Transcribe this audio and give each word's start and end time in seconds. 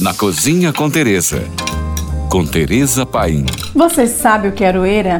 na 0.00 0.14
Cozinha 0.14 0.72
com 0.72 0.88
Teresa. 0.88 1.44
Com 2.30 2.46
Teresa 2.46 3.04
Paim. 3.04 3.44
Você 3.74 4.06
sabe 4.06 4.48
o 4.48 4.52
que 4.52 4.64
é 4.64 4.68
aroeira? 4.68 5.18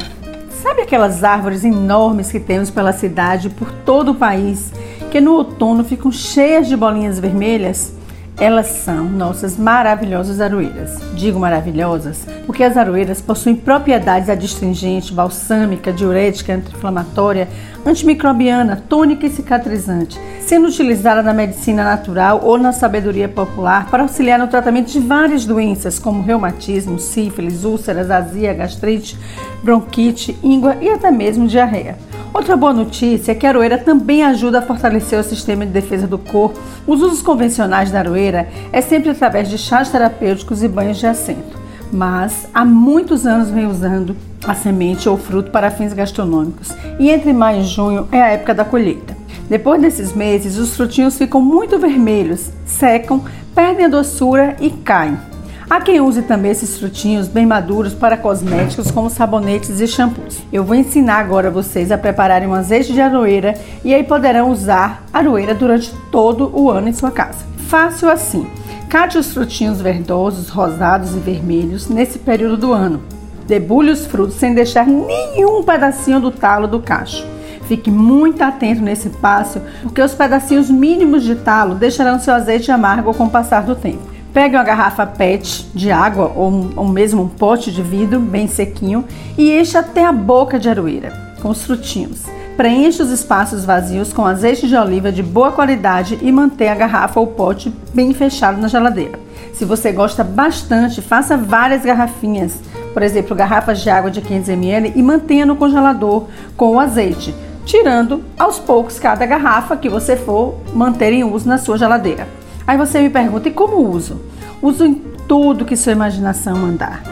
Sabe 0.63 0.83
aquelas 0.83 1.23
árvores 1.23 1.65
enormes 1.65 2.33
que 2.33 2.41
temos 2.41 2.71
pela 2.71 2.93
cidade 2.93 3.49
e 3.49 3.51
por 3.51 3.71
todo 3.71 4.13
o 4.13 4.15
país, 4.15 4.73
que 5.11 5.21
no 5.21 5.33
outono 5.33 5.85
ficam 5.85 6.11
cheias 6.11 6.67
de 6.67 6.77
bolinhas 6.77 7.19
vermelhas? 7.19 7.93
Elas 8.41 8.69
são 8.69 9.05
nossas 9.05 9.59
maravilhosas 9.59 10.41
aroeiras. 10.41 10.99
Digo 11.15 11.39
maravilhosas 11.39 12.27
porque 12.47 12.65
as 12.65 12.75
aroeiras 12.75 13.21
possuem 13.21 13.55
propriedades 13.55 14.31
adstringente, 14.31 15.13
balsâmica, 15.13 15.93
diurética, 15.93 16.55
anti-inflamatória, 16.55 17.47
antimicrobiana, 17.85 18.83
tônica 18.89 19.27
e 19.27 19.31
cicatrizante, 19.31 20.19
sendo 20.41 20.69
utilizada 20.69 21.23
na 21.23 21.35
medicina 21.35 21.85
natural 21.85 22.41
ou 22.43 22.57
na 22.57 22.73
sabedoria 22.73 23.29
popular 23.29 23.91
para 23.91 24.05
auxiliar 24.05 24.39
no 24.39 24.49
tratamento 24.49 24.91
de 24.91 25.01
várias 25.01 25.45
doenças 25.45 25.99
como 25.99 26.23
reumatismo, 26.23 26.99
sífilis, 26.99 27.63
úlceras, 27.65 28.11
azia, 28.11 28.55
gastrite, 28.55 29.19
bronquite, 29.63 30.39
íngua 30.43 30.77
e 30.81 30.89
até 30.89 31.11
mesmo 31.11 31.47
diarreia. 31.47 31.99
Outra 32.41 32.57
boa 32.57 32.73
notícia 32.73 33.33
é 33.33 33.35
que 33.35 33.45
a 33.45 33.51
aroeira 33.51 33.77
também 33.77 34.25
ajuda 34.25 34.61
a 34.61 34.63
fortalecer 34.63 35.21
o 35.21 35.23
sistema 35.23 35.67
de 35.67 35.73
defesa 35.73 36.07
do 36.07 36.17
corpo. 36.17 36.59
Os 36.87 37.03
usos 37.03 37.21
convencionais 37.21 37.91
da 37.91 37.99
aroeira 37.99 38.49
é 38.73 38.81
sempre 38.81 39.11
através 39.11 39.51
de 39.51 39.59
chás 39.59 39.91
terapêuticos 39.91 40.63
e 40.63 40.69
banhos 40.69 40.97
de 40.97 41.07
assento, 41.07 41.61
mas 41.93 42.49
há 42.55 42.65
muitos 42.65 43.27
anos 43.27 43.51
vem 43.51 43.67
usando 43.67 44.17
a 44.43 44.55
semente 44.55 45.07
ou 45.07 45.19
fruto 45.19 45.51
para 45.51 45.71
fins 45.71 45.93
gastronômicos 45.93 46.75
e 46.99 47.11
entre 47.11 47.31
maio 47.35 47.61
e 47.61 47.65
junho 47.65 48.09
é 48.11 48.23
a 48.23 48.29
época 48.29 48.55
da 48.55 48.65
colheita. 48.65 49.15
Depois 49.47 49.79
desses 49.79 50.15
meses, 50.15 50.57
os 50.57 50.75
frutinhos 50.75 51.19
ficam 51.19 51.43
muito 51.43 51.79
vermelhos, 51.79 52.49
secam, 52.65 53.23
perdem 53.55 53.85
a 53.85 53.89
doçura 53.89 54.57
e 54.63 54.71
caem. 54.71 55.30
Há 55.71 55.81
quem 55.81 56.01
use 56.01 56.23
também 56.23 56.51
esses 56.51 56.77
frutinhos 56.77 57.29
bem 57.29 57.47
maduros 57.47 57.95
para 57.95 58.17
cosméticos 58.17 58.91
como 58.91 59.09
sabonetes 59.09 59.79
e 59.79 59.87
shampoos. 59.87 60.41
Eu 60.53 60.65
vou 60.65 60.75
ensinar 60.75 61.19
agora 61.21 61.49
vocês 61.49 61.93
a 61.93 61.97
prepararem 61.97 62.49
um 62.49 62.55
azeite 62.55 62.93
de 62.93 63.01
aroeira 63.01 63.55
e 63.85 63.95
aí 63.95 64.03
poderão 64.03 64.51
usar 64.51 65.05
aroeira 65.13 65.55
durante 65.55 65.95
todo 66.11 66.51
o 66.53 66.69
ano 66.69 66.89
em 66.89 66.93
sua 66.93 67.13
casa. 67.13 67.45
Fácil 67.69 68.11
assim. 68.11 68.51
Cate 68.89 69.17
os 69.17 69.33
frutinhos 69.33 69.81
verdosos, 69.81 70.49
rosados 70.49 71.15
e 71.15 71.21
vermelhos 71.21 71.89
nesse 71.89 72.19
período 72.19 72.57
do 72.57 72.73
ano. 72.73 73.01
Debulhe 73.47 73.93
os 73.93 74.05
frutos 74.07 74.35
sem 74.35 74.53
deixar 74.53 74.89
nenhum 74.89 75.63
pedacinho 75.63 76.19
do 76.19 76.33
talo 76.33 76.67
do 76.67 76.81
cacho. 76.81 77.25
Fique 77.69 77.93
muito 77.93 78.43
atento 78.43 78.83
nesse 78.83 79.09
passo, 79.09 79.61
porque 79.85 80.03
os 80.03 80.15
pedacinhos 80.15 80.69
mínimos 80.69 81.23
de 81.23 81.37
talo 81.37 81.77
deixarão 81.77 82.19
seu 82.19 82.35
azeite 82.35 82.73
amargo 82.73 83.15
com 83.15 83.27
o 83.27 83.31
passar 83.31 83.63
do 83.63 83.77
tempo. 83.77 84.11
Pegue 84.33 84.55
uma 84.55 84.63
garrafa 84.63 85.05
PET 85.05 85.67
de 85.75 85.91
água 85.91 86.33
ou, 86.37 86.71
ou 86.77 86.89
mesmo 86.89 87.23
um 87.23 87.29
pote 87.29 87.73
de 87.73 87.83
vidro 87.83 88.21
bem 88.21 88.47
sequinho 88.47 89.05
e 89.37 89.51
enche 89.59 89.77
até 89.77 90.05
a 90.05 90.13
boca 90.13 90.59
de 90.59 90.69
aroeira 90.69 91.13
com 91.43 91.49
os 91.49 91.65
frutinhos. 91.65 92.23
Preencha 92.57 93.03
os 93.03 93.11
espaços 93.11 93.65
vazios 93.65 94.13
com 94.13 94.25
azeite 94.25 94.69
de 94.69 94.77
oliva 94.77 95.11
de 95.11 95.23
boa 95.23 95.51
qualidade 95.51 96.19
e 96.23 96.31
mantenha 96.31 96.73
a 96.73 96.77
garrafa 96.77 97.19
ou 97.19 97.27
pote 97.27 97.73
bem 97.93 98.13
fechado 98.13 98.61
na 98.61 98.69
geladeira. 98.69 99.19
Se 99.53 99.65
você 99.65 99.91
gosta 99.91 100.23
bastante, 100.23 101.03
faça 101.03 101.37
várias 101.37 101.83
garrafinhas, 101.83 102.61
por 102.93 103.03
exemplo, 103.03 103.35
garrafas 103.35 103.81
de 103.81 103.91
água 103.91 104.11
de 104.11 104.21
500 104.21 104.49
ml 104.51 104.93
e 104.95 105.03
mantenha 105.03 105.47
no 105.47 105.57
congelador 105.57 106.27
com 106.57 106.77
o 106.77 106.81
azeite, 106.81 107.35
tirando 107.65 108.23
aos 108.39 108.59
poucos 108.59 108.99
cada 108.99 109.27
garrafa 109.27 109.77
que 109.77 109.89
você 109.89 110.15
for 110.15 110.55
manter 110.73 111.13
em 111.13 111.25
uso 111.25 111.49
na 111.49 111.59
sua 111.59 111.79
geladeira. 111.79 112.40
Aí 112.71 112.79
você 112.79 113.03
me 113.03 113.11
pergunta, 113.11 113.49
e 113.49 113.51
como 113.51 113.85
uso? 113.91 114.21
Uso 114.63 114.87
em 114.87 114.95
tudo 115.27 115.65
que 115.65 115.77
sua 115.77 115.91
imaginação 115.91 116.57
mandar, 116.57 117.03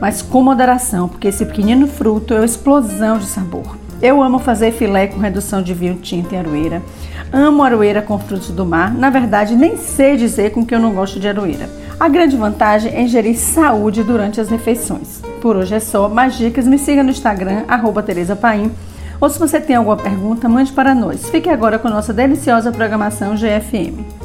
mas 0.00 0.20
com 0.20 0.42
moderação, 0.42 1.08
porque 1.08 1.28
esse 1.28 1.46
pequenino 1.46 1.86
fruto 1.86 2.34
é 2.34 2.38
uma 2.38 2.44
explosão 2.44 3.18
de 3.18 3.26
sabor. 3.26 3.76
Eu 4.02 4.20
amo 4.20 4.40
fazer 4.40 4.72
filé 4.72 5.06
com 5.06 5.20
redução 5.20 5.62
de 5.62 5.72
vinho 5.72 5.94
tinto 6.02 6.34
em 6.34 6.38
aroeira. 6.38 6.82
Amo 7.32 7.62
aroeira 7.62 8.02
com 8.02 8.18
frutos 8.18 8.48
do 8.48 8.66
mar. 8.66 8.92
Na 8.92 9.08
verdade, 9.08 9.54
nem 9.54 9.76
sei 9.76 10.16
dizer 10.16 10.50
com 10.50 10.66
que 10.66 10.74
eu 10.74 10.80
não 10.80 10.92
gosto 10.92 11.20
de 11.20 11.28
aroeira. 11.28 11.70
A 12.00 12.08
grande 12.08 12.36
vantagem 12.36 12.92
é 12.92 13.00
ingerir 13.00 13.38
saúde 13.38 14.02
durante 14.02 14.40
as 14.40 14.48
refeições. 14.48 15.22
Por 15.40 15.54
hoje 15.54 15.76
é 15.76 15.80
só. 15.80 16.08
Mais 16.08 16.34
dicas, 16.34 16.66
me 16.66 16.76
siga 16.76 17.04
no 17.04 17.10
Instagram, 17.10 17.62
arroba 17.68 18.02
Tereza 18.02 18.34
Paim. 18.34 18.72
Ou 19.20 19.30
se 19.30 19.38
você 19.38 19.60
tem 19.60 19.76
alguma 19.76 19.96
pergunta, 19.96 20.48
mande 20.48 20.72
para 20.72 20.92
nós. 20.92 21.30
Fique 21.30 21.48
agora 21.48 21.78
com 21.78 21.88
nossa 21.88 22.12
deliciosa 22.12 22.72
programação 22.72 23.36
GFM. 23.36 24.23